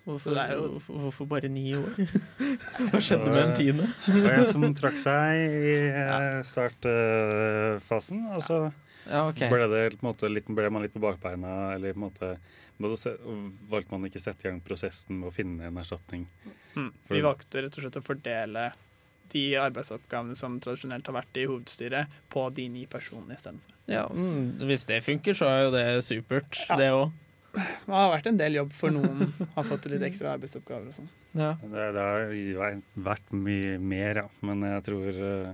[0.01, 1.91] Hvorfor, jo, hvorfor, bare ni år?
[2.89, 3.89] Hva skjedde med en tiende?
[4.07, 8.23] Det var en som trakk seg i eh, startfasen.
[8.33, 8.57] Og så
[9.05, 9.51] ja, okay.
[9.51, 11.75] ble, det, måte, litt, ble, man litt på bakbeina.
[11.75, 12.31] Eller på en måte,
[12.81, 16.25] valgte man ikke å sette i gang prosessen med å finne en erstatning.
[16.73, 16.89] Mm.
[17.11, 18.71] Vi valgte rett og slett å fordele
[19.31, 23.77] de arbeidsoppgavene som tradisjonelt har vært i hovedstyret, på de ni personene istedenfor.
[23.91, 26.77] Ja, mm, hvis det funker, så er jo det supert, ja.
[26.79, 27.11] det òg
[27.51, 29.33] det har vært en del jobb for noen.
[29.55, 31.09] Har fått litt ekstra arbeidsoppgaver og sånn.
[31.35, 31.51] Ja.
[31.59, 32.05] Det, det,
[32.55, 34.25] har vært mye mer, ja.
[34.45, 35.51] Men jeg tror uh,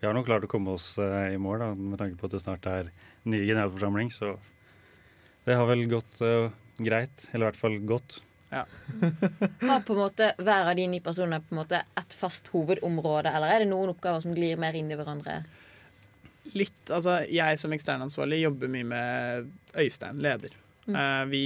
[0.00, 2.36] vi har nok klart å komme oss uh, i mål, da, med tanke på at
[2.36, 2.92] det snart er
[3.28, 4.12] ny generalforsamling.
[4.14, 4.34] Så
[5.48, 7.28] det har vel gått uh, greit.
[7.32, 8.20] Eller i hvert fall godt.
[8.52, 8.64] Ja.
[9.68, 13.32] har på en måte hver av de ni personene på en måte et fast hovedområde,
[13.32, 15.42] eller er det noen oppgaver som glir mer inn i hverandre?
[16.56, 16.80] Litt.
[16.88, 20.56] Altså, jeg som eksternansvarlig jobber mye med Øystein, leder.
[20.88, 20.96] Mm.
[20.96, 21.42] Uh, vi,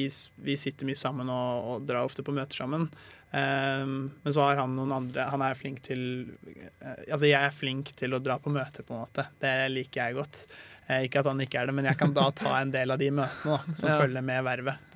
[0.47, 2.89] vi, sitter mye sammen og, og, drar ofte på møter sammen.
[3.33, 6.03] Um, men så har han noen andre Han er flink til
[6.37, 9.27] uh, Altså, jeg er flink til å dra på møter, på en måte.
[9.43, 10.45] Det liker jeg godt.
[10.87, 13.01] Uh, ikke at han ikke er det, men jeg kan da ta en del av
[13.03, 13.99] de møtene da, som ja.
[14.05, 14.89] følger med vervet.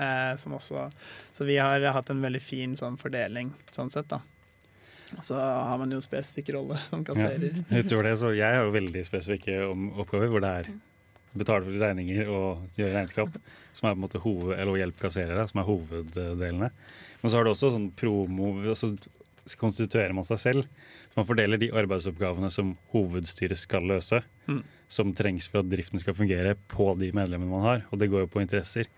[0.47, 0.87] Også,
[1.35, 4.23] så vi har hatt en veldig fin sånn fordeling sånn sett, da.
[5.15, 7.63] Og så har man jo spesifikke rolle som kasserer.
[7.63, 10.71] Ja, utover det, så jeg har jo veldig spesifikke oppgaver hvor det er
[11.35, 13.39] betale for regninger og gjøre regnskap,
[13.77, 16.71] som er på en måte hoved, eller hjelpe kasserere, som er hoveddelene.
[17.23, 18.93] Men så har du også sånn promo Så
[19.61, 20.71] konstituerer man seg selv.
[21.15, 24.19] Man fordeler de arbeidsoppgavene som hovedstyret skal løse,
[24.51, 24.63] mm.
[24.91, 27.85] som trengs for at driften skal fungere, på de medlemmene man har.
[27.91, 28.91] Og det går jo på interesser.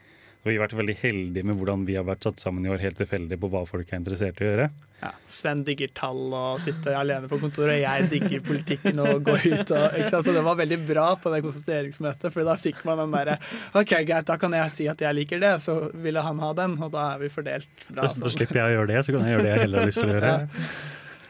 [0.45, 2.79] Og vi har vært veldig heldige med hvordan vi har vært satt sammen i år,
[2.81, 4.67] helt tilfeldig på hva folk er interessert i å gjøre.
[5.03, 9.45] Ja, Sven digger tall og sitter alene på kontoret, og jeg digger politikken og går
[9.47, 9.73] ut.
[9.75, 13.39] Og, Så det var veldig bra på det konsulteringsmøtet, for da fikk man den derre
[13.79, 16.79] OK, greit, da kan jeg si at jeg liker det, så ville han ha den,
[16.83, 18.07] og da er vi fordelt bra.
[18.07, 19.93] Da, da slipper jeg å gjøre det, så kan jeg gjøre det jeg heller har
[19.93, 20.33] lyst til å gjøre.
[20.39, 20.63] Ja.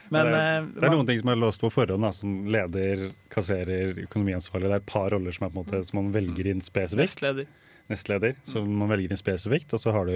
[0.09, 2.37] Men, det, er, eh, det, er, noen ting som er låst på forhånd, da, som
[2.49, 4.69] leder, kasserer, økonomiansvarlig.
[4.69, 7.03] Det er et par roller som, er på en måte, som man velger inn spesifikt.
[7.03, 7.49] Nestleder.
[7.89, 9.73] Nestleder, som man velger inn spesifikt.
[9.75, 10.15] Og så har du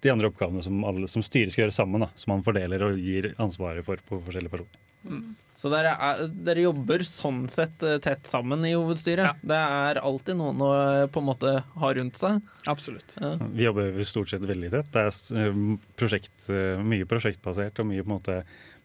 [0.00, 2.06] de andre oppgavene som, alle, som styret skal gjøre sammen.
[2.06, 4.86] Da, som man fordeler og gir ansvaret for på forskjellige personer.
[5.04, 5.34] Mm.
[5.56, 9.26] Så dere, er, dere, jobber sånn sett eh, tett sammen i hovedstyret?
[9.26, 9.48] Ja.
[9.52, 12.40] Det er alltid noen å eh, på en måte ha rundt seg?
[12.70, 13.12] Absolutt.
[13.20, 13.34] Ja.
[13.40, 14.88] Vi jobber stort sett veldig tett.
[14.94, 15.60] Det er eh,
[16.00, 16.48] prosjekt,
[16.84, 18.38] mye prosjektbasert og mye på en måte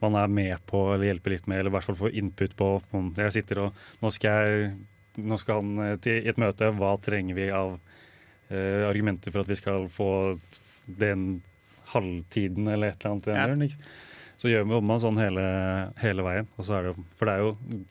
[0.03, 2.69] man er med på eller hjelper litt med, eller i hvert fall får input på.
[3.21, 4.73] Jeg sitter og Nå skal, jeg,
[5.23, 6.73] nå skal han til et møte.
[6.75, 7.77] Hva trenger vi av
[8.51, 10.09] uh, argumenter for at vi skal få
[10.85, 11.41] den
[11.93, 13.67] halvtiden eller et eller annet.
[13.69, 14.01] Ja.
[14.37, 15.43] Så gjør vi man sånn hele,
[16.01, 16.49] hele veien.
[16.59, 17.83] Og så er det, for det er jo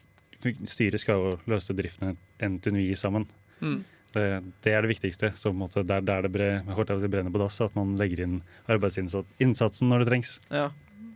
[0.69, 3.23] Styret skal jo løse driften til NTNUI sammen.
[3.65, 3.79] Mm.
[4.13, 4.25] Det,
[4.61, 5.31] det er det viktigste.
[5.41, 8.27] Så på en måte der, der det bre, på brenner på dass, at man legger
[8.27, 8.35] inn
[8.69, 10.35] arbeidsinnsatsen når det trengs.
[10.53, 10.67] Ja.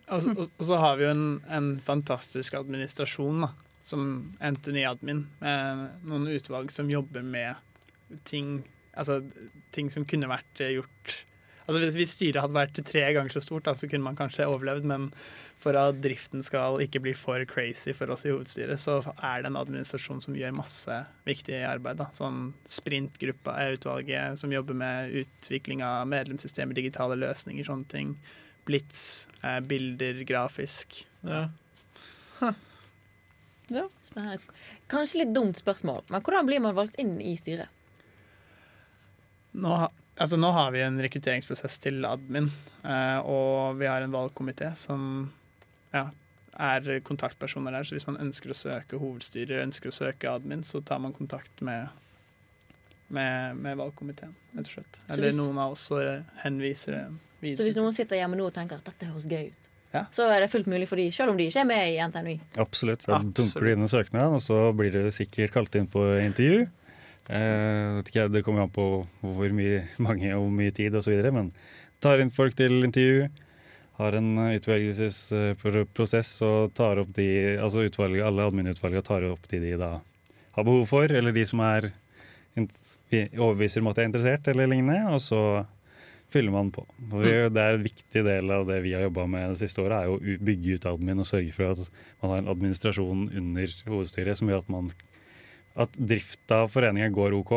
[0.09, 3.53] Og så, og, så har vi jo en, en fantastisk administrasjon, da,
[3.85, 7.61] som Anthony Admin, med noen utvalg som jobber med
[8.24, 8.62] ting
[8.98, 9.22] Altså
[9.74, 11.18] ting som kunne vært eh, gjort
[11.68, 14.46] Altså Hvis, hvis styret hadde vært tre ganger så stort, da, så kunne man kanskje
[14.48, 15.11] overlevd, men
[15.61, 19.50] for at driften skal ikke bli for crazy for oss i hovedstyret, så er det
[19.50, 20.96] en administrasjon som gjør masse
[21.28, 21.98] viktig arbeid.
[22.00, 22.08] Da.
[22.16, 28.14] Sånn Sprintgruppa er utvalget som jobber med utvikling av medlemssystemer, digitale løsninger, sånne ting.
[28.68, 31.02] Blitz, eh, bilder, grafisk.
[31.20, 31.48] Ja.
[33.68, 33.84] Ja.
[34.88, 37.68] Kanskje litt dumt spørsmål, men hvordan blir man valgt inn i styret?
[39.59, 39.75] Nå,
[40.23, 42.51] altså, nå har vi en rekrutteringsprosess til admin,
[42.85, 45.31] eh, og vi har en valgkomité som
[45.94, 46.05] ja,
[46.59, 47.87] er kontaktpersoner der.
[47.88, 51.62] Så hvis man ønsker å søke hovedstyret, ønsker å søke admin, så tar man kontakt
[51.66, 51.88] med,
[53.09, 55.01] med, med valgkomiteen, rett og slett.
[55.09, 57.01] Eller hvis- noen av oss som henviser
[57.40, 57.57] videre.
[57.59, 60.05] Så hvis noen sitter hjemme nå og tenker at dette høres gøy ut, Ja.
[60.12, 62.40] så er det fullt mulig for de, selv om de ikke er med i NTNUI.
[62.59, 63.07] Absolutt.
[63.07, 66.66] Da dunker du inn en søknad, og så blir du sikkert kalt inn på intervju.
[67.29, 68.87] Eh, ikke, det kommer an på
[69.21, 71.53] hvor mye, mange og hvor mye tid osv., men
[72.01, 73.29] tar inn folk til intervju.
[73.99, 79.61] Har en eh, utvelgelsesprosess og tar opp de altså utvalget, Alle adminutvalgene tar opp de
[79.64, 79.99] de da
[80.57, 81.93] har behov for, eller de som er
[83.09, 85.05] overbeviser om at de er interessert, eller lignende.
[85.12, 85.43] Og så
[86.33, 86.85] fyller man på.
[87.11, 89.85] Og vi, det er en viktig del av det vi har jobba med det siste
[89.85, 93.77] året, er å bygge ut admin og sørge for at man har en administrasjon under
[93.88, 94.91] hovedstyret som gjør at man
[95.78, 97.52] at drifta av foreninga går OK,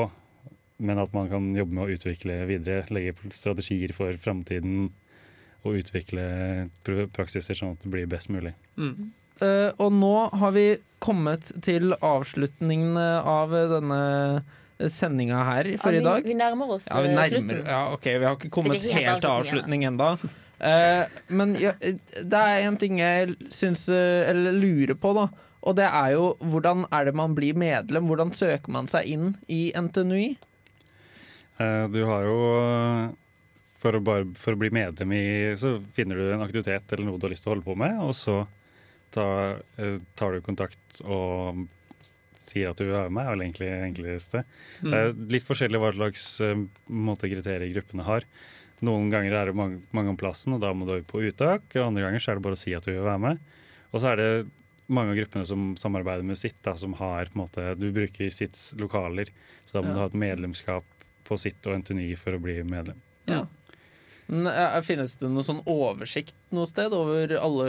[0.81, 4.89] men at man kan jobbe med å utvikle videre, legge strategier for framtiden
[5.61, 6.23] og utvikle
[7.13, 8.55] praksiser sånn at det blir best mulig.
[8.81, 9.11] Mm.
[9.41, 10.65] Uh, og nå har vi
[11.01, 14.01] kommet til avslutningen av denne
[14.89, 16.23] sendinga her for Ja, i dag.
[16.23, 17.65] Vi, vi nærmer oss Ja, vi eh, nærmer slutten.
[17.67, 20.15] Ja, OK, vi har ikke kommet ikke helt helt til avslutning ennå.
[21.27, 25.27] men ja, det er en ting jeg syns eh, Eller lurer på, da.
[25.61, 28.07] Og det er jo hvordan er det man blir medlem?
[28.09, 30.31] Hvordan søker man seg inn i NTNUI?
[31.61, 33.11] Eh, Du har jo eh,
[33.81, 35.23] for å, bare, for å bli medlem i
[35.57, 37.97] Så finner du en aktivitet eller noe du har lyst til å holde på med,
[38.01, 38.39] og så
[39.13, 41.65] tar, eh, tar du kontakt og
[42.41, 44.41] sier at du vil være med, er vel egentlig det enkleste.
[44.81, 45.27] Det er Mm.
[45.31, 46.23] litt forskjellig hva slags
[46.89, 48.25] måte kriterier gruppene har.
[48.81, 51.61] Noen ganger er det mange, mange om plassen, og da må du på uttak.
[51.77, 53.39] og Andre ganger så er det bare å si at du vil være med.
[53.93, 54.31] Og så er det
[54.91, 58.29] mange av gruppene som samarbeider med sitt, da, som har på en måte, Du bruker
[58.33, 59.31] sitts lokaler,
[59.65, 59.93] så da må Ja.
[59.93, 60.83] du ha et medlemskap
[61.25, 62.99] på sitt og NTNY for å bli medlem.
[63.27, 63.45] Ja.
[64.31, 67.65] Eh, Finnes det noen sånn oversikt noe sted over alle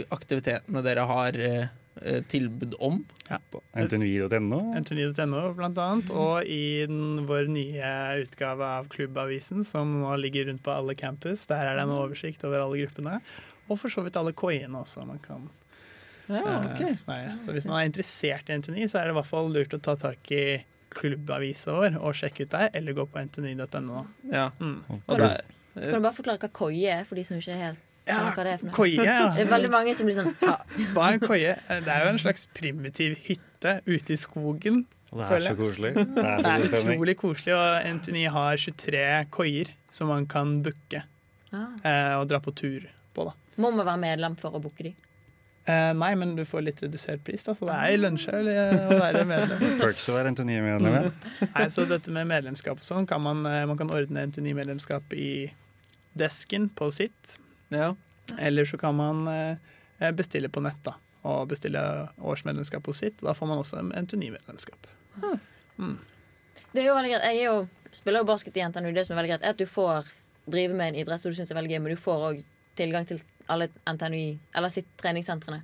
[0.00, 3.00] eh, aktivitetene dere har eh, tilbud om?
[3.50, 4.60] På ntny.no.
[4.78, 7.90] NTNU.no blant annet, og i den, vår nye
[8.22, 11.46] utgave av Klubbavisen, som nå ligger rundt på alle campus.
[11.50, 13.20] Der er det en oversikt over alle gruppene.
[13.68, 15.06] Og for så vidt alle koiene også.
[15.08, 15.48] Man kan,
[16.28, 16.94] Ja, okay.
[17.44, 19.80] så hvis man er interessert i NTNU, så er det i hvert fall lurt å
[19.82, 20.44] ta tak i
[20.94, 24.04] klubbavisa vår og sjekke ut der, eller gå på ntny.no.
[24.30, 24.50] Ja.
[24.60, 24.78] Mm.
[25.08, 25.42] Kan der,
[25.74, 28.50] Kan du bare forklare hva koie er, for de som ikke helt ja, hva det
[28.52, 28.74] er for noe?
[28.76, 29.20] Koie, ja.
[29.36, 30.58] Det er veldig mange som blir sånn ja.
[30.92, 31.54] Hva er en koie?
[31.70, 34.84] Det er jo en slags primitiv hytte ute i skogen.
[35.14, 35.94] Det er så koselig.
[35.94, 41.04] Det er Det er utrolig koselig, og NTNY har 23 koier som man kan booke
[41.54, 43.28] ah, eh, og dra på tur på.
[43.28, 43.34] da.
[43.62, 44.90] Må man være medlem for å booke de?
[45.64, 48.74] Eh, nei, men du får litt redusert pris, da, så det er i lunsjøl eh,
[48.84, 49.62] å være medlem.
[49.80, 51.12] Perks å være Entony-medlem, ja.
[51.54, 55.30] Nei, så dette med medlemskap og sånn, kan man, eh, man kan ordne Entony-medlemskap i
[56.20, 57.38] desken på sitt,
[57.72, 57.94] ja.
[58.36, 60.98] eller så kan man uh, bestille på nett, da.
[61.24, 61.80] Og bestille
[62.20, 63.16] årsmedlemskap hos sitt.
[63.22, 64.90] og Da får man også Entony-medlemskap.
[66.74, 67.24] Det er jo veldig greit.
[67.24, 68.92] Jeg er jo, spiller jo basket i NTNU.
[68.92, 70.12] Det som er veldig greit, er at du får
[70.44, 72.44] drive med en idrett som du syns er veldig gøy, men du får òg
[72.78, 75.62] tilgang til alle NTNUI, eller sitt treningssentrene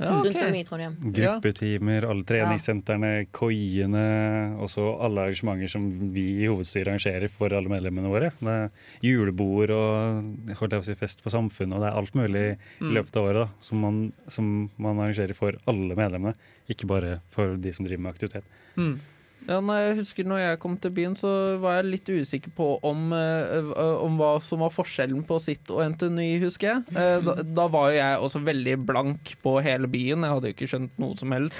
[0.00, 0.94] ja rundt om i Trondheim.
[1.12, 4.04] Gruppetimer, alle treningssentrene, koiene,
[4.56, 8.32] og så alle arrangementer som vi i hovedstyret arrangerer for alle medlemmene våre.
[8.40, 8.70] Det er
[9.04, 12.46] julebord og holdt jeg å si, fest på Samfunnet, og det er alt mulig
[12.80, 16.36] i løpet av året da, som man, som man arrangerer for alle medlemmene,
[16.72, 18.60] ikke bare for de som driver med aktivitet.
[18.80, 18.94] Mm.
[19.48, 21.30] Ja, nei, jeg husker når jeg kom til byen, så
[21.62, 23.70] var jeg litt usikker på om, eh,
[24.04, 26.84] om hva som var forskjellen på sitt og NTNY, husker jeg.
[26.94, 30.56] Eh, da, da var jo jeg også veldig blank på hele byen, jeg hadde jo
[30.58, 31.58] ikke skjønt noe som helst.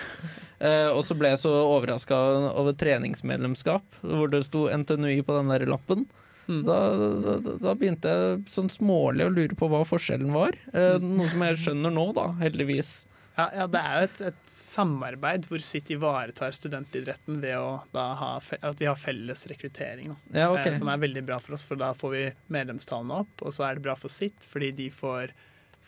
[0.60, 2.16] Eh, og så ble jeg så overraska
[2.52, 6.04] over treningsmedlemskap, hvor det sto NTNY på den der lappen.
[6.50, 6.64] Mm.
[6.66, 10.56] Da, da, da- da begynte jeg sånn smålig å lure på hva forskjellen var.
[10.74, 13.06] Eh, noe som jeg skjønner nå, da, heldigvis.
[13.40, 17.56] Ja, ja, det er jo et, et samarbeid hvor sitt ivaretar studentidretten ved
[17.96, 20.12] ha, at vi har felles rekruttering.
[20.12, 20.18] Da.
[20.42, 20.74] Ja, okay.
[20.74, 23.46] Eh, Som er veldig bra for oss, for da får vi medlemstallene opp.
[23.46, 25.32] Og så er det bra for sitt, fordi de får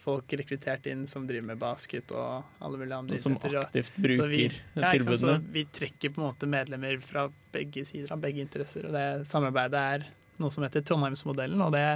[0.03, 3.53] folk rekruttert inn som driver med basket og alle mulige andre Som idretter.
[3.53, 5.21] Som aktivt så vi, bruker ja, tilbudene.
[5.21, 8.89] så vi trekker på en måte medlemmer fra begge sider, av begge interesser.
[8.89, 10.09] Og det samarbeidet er
[10.43, 11.87] noe som heter Trondheimsmodellen, og det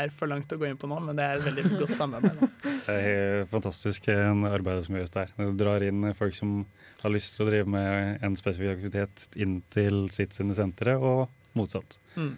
[0.00, 2.42] er for langt å gå inn på nå, men det er et veldig godt samarbeid.
[2.84, 5.30] Det er fantastisk en arbeid som gjøres der.
[5.38, 6.66] Du drar inn folk som
[7.00, 11.30] har lyst til å drive med en spesifikk aktivitet inn til sitt sine sentre, og
[11.56, 11.96] motsatt.
[12.20, 12.34] Mm.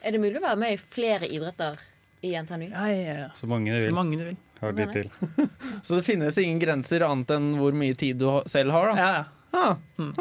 [0.00, 1.76] Er det mulig å være med i flere idretter
[2.24, 2.70] i NTNU?
[2.70, 3.28] Ja, ja, ja.
[3.36, 3.96] Så mange du Så vil.
[3.98, 4.38] mange du vil.
[4.62, 5.10] Har det til.
[5.84, 8.96] Så det finnes ingen grenser annet enn hvor mye tid du selv har, da.
[8.96, 9.24] Ja, ja.
[9.54, 10.14] Ah, Mm.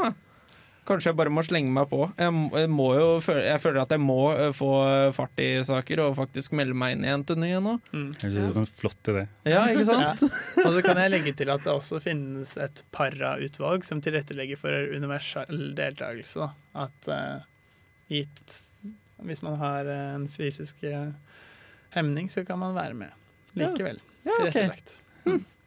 [0.83, 2.01] Kanskje jeg bare må slenge meg på.
[2.19, 2.33] Jeg,
[2.67, 3.05] må- jo,
[3.39, 4.69] jeg føler at jeg må eh, få
[5.15, 7.75] fart i saker og faktisk melde meg inn i NTNU nå.
[7.93, 8.09] Mm.
[8.19, 9.23] Synes det er en flott idé.
[9.47, 10.23] Ja, ikke sant?
[10.57, 10.65] Ja.
[10.67, 14.91] Og så kan jeg legge til at det også finnes et para-utvalg som tilrettelegger for
[14.95, 16.43] universell deltakelse.
[16.43, 16.85] Da.
[16.87, 17.47] At uh,
[18.11, 18.59] gitt
[19.23, 21.11] Hvis man har eh, en fysisk eh,
[21.95, 24.01] hemning, så kan man være med likevel.
[24.25, 24.51] Ja, ok.
[24.51, 24.97] Tilrettelagt.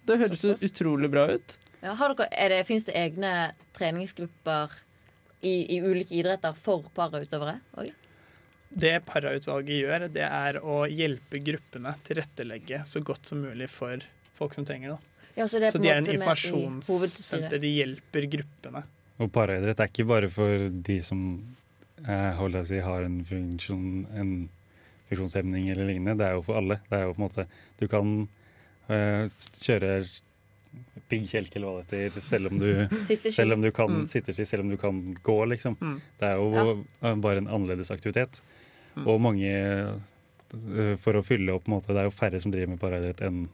[0.07, 1.57] Det høres utrolig bra ut.
[1.83, 3.31] Ja, har dere, er det, Finnes det egne
[3.77, 4.75] treningsgrupper
[5.47, 7.59] i, i ulike idretter for parautøvere?
[8.77, 14.03] Det para-utvalget gjør, det er å hjelpe gruppene tilrettelegge så godt som mulig for
[14.37, 14.99] folk som trenger det.
[15.37, 17.61] Ja, så det er Så på de er en informasjonssenter.
[17.61, 18.83] De hjelper gruppene.
[19.21, 21.23] Og paraidrett er ikke bare for de som
[22.05, 24.33] eh, jeg si, har en, funksjon, en
[25.09, 26.17] funksjonshemning eller lignende.
[26.21, 26.81] Det er jo for alle.
[26.89, 27.47] Det er jo på en måte
[27.81, 28.15] Du kan
[28.93, 29.29] eh,
[29.61, 29.93] kjøre
[31.09, 32.69] piggkjelke eller hva det heter, selv om du,
[33.07, 33.33] Sitteski.
[33.37, 34.07] selv om du kan Mm.
[34.11, 35.77] sitte til, selv om du kan gå, liksom.
[35.81, 36.01] Mm.
[36.19, 36.49] Det er jo
[37.03, 37.15] ja.
[37.15, 38.41] bare en annerledes aktivitet.
[38.97, 39.07] Mm.
[39.07, 42.51] Og mange eh, For å fylle opp på en måte, Det er jo færre som
[42.53, 43.49] driver med paraidrett enn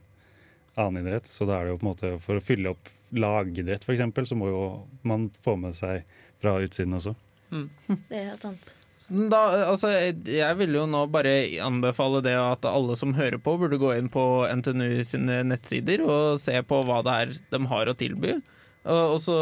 [0.76, 1.26] annen idrett.
[1.26, 4.36] Så da er det jo på en måte for å fylle opp lagidrett f.eks., så
[4.36, 6.04] må jo man få med seg
[6.40, 7.14] fra utsiden også.
[7.50, 8.72] Det er helt sant.
[9.08, 9.40] Da,
[9.72, 9.90] altså,
[10.24, 11.32] jeg vil jo nå bare
[11.64, 14.22] anbefale det at alle som hører på, burde gå inn på
[14.60, 18.36] NTNU sine nettsider og se på hva det er de har å tilby.
[18.82, 19.34] Og og så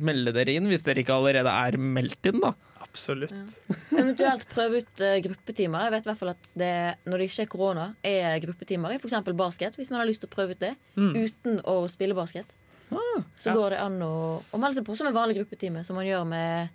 [0.00, 2.54] melde dere inn hvis dere ikke allerede er meldt inn, da.
[2.80, 3.30] Absolutt.
[3.30, 3.76] Ja.
[4.00, 5.84] Eventuelt prøve ut uh, gruppetimer.
[5.86, 6.70] Jeg vet i hvert fall at det,
[7.06, 9.20] når det ikke er korona, er gruppetimer i f.eks.
[9.38, 9.76] basket.
[9.78, 11.12] Hvis man har lyst til å prøve ut det Mm.
[11.14, 12.56] uten å spille basket.
[12.90, 13.54] så ja.
[13.54, 16.24] går det an å, å melde seg på som en vanlig gruppetime, som man gjør
[16.26, 16.68] med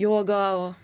[0.00, 0.83] yoga og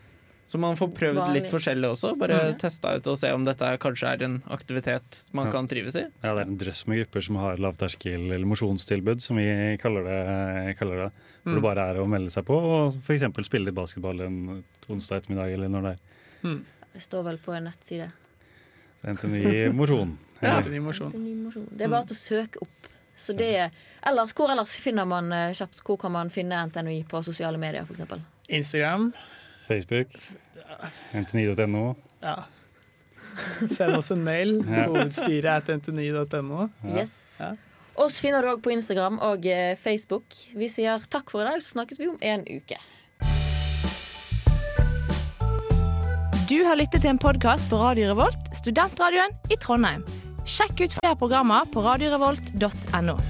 [0.51, 1.43] Så man får prøvd Vanlig.
[1.45, 2.09] litt forskjellig også.
[2.19, 2.57] Bare mm.
[2.59, 5.53] testa ut og se om dette kanskje er en aktivitet man Ja.
[5.55, 6.03] kan trives i.
[6.25, 9.47] Ja, det er en drøss med grupper som har lavterskel eller mosjonstilbud, som vi
[9.79, 10.75] kaller det.
[10.81, 11.11] Kaller det.
[11.45, 11.63] Hvor det Mm.
[11.63, 13.47] bare er å melde seg på og f.eks.
[13.47, 15.99] spille litt basketball en onsdag ettermiddag eller når det er.
[16.43, 16.65] Mm.
[16.95, 18.11] Det står vel på en nettside.
[19.01, 20.19] Så NTNU mosjon.
[20.43, 20.61] Ja.
[20.61, 22.89] Det er bare til å søke opp.
[23.17, 23.71] Så det,
[24.03, 27.85] ellers, hvor ellers finner man eh, kjapt Hvor kan man finne NTNUI på sosiale medier,
[27.85, 28.01] f.eks.?
[28.49, 29.13] Instagram.
[29.71, 30.17] Facebook.
[31.15, 31.95] NTNU.no.
[32.21, 32.37] Ja.
[33.77, 34.57] Send oss en mail.
[34.67, 34.87] Ja.
[34.91, 36.69] Hovedstyret er til ntny.no.
[36.91, 37.15] Yes.
[37.41, 37.55] Ja.
[38.01, 40.35] Oss finner du òg på Instagram og eh, Facebook.
[40.57, 42.79] Vi sier takk for i dag, så snakkes vi om en uke.
[46.51, 50.03] Du har lyttet til en podkast på Radio Revolt, studentradioen i Trondheim.
[50.49, 53.21] Sjekk ut flere programmer på radiorevolt.no.